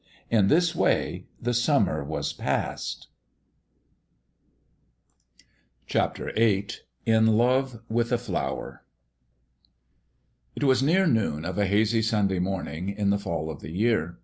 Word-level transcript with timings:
In 0.31 0.47
this 0.47 0.73
way 0.73 1.27
the 1.39 1.53
summer 1.53 2.03
was 2.03 2.33
passed. 2.33 3.07
VIII 5.87 6.65
/AT 7.05 7.27
LOVE 7.27 7.81
WITH 7.87 8.11
A 8.11 8.17
FLOWER 8.17 8.83
IT 10.55 10.63
was 10.63 10.81
near 10.81 11.05
noon 11.05 11.45
of 11.45 11.59
a 11.59 11.67
hazy 11.67 12.01
Sunday 12.01 12.39
morning 12.39 12.89
in 12.89 13.11
the 13.11 13.19
fall 13.19 13.51
of 13.51 13.59
the 13.59 13.69
year. 13.69 14.17